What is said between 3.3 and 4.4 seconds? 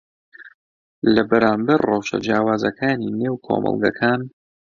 کۆمەڵگەکان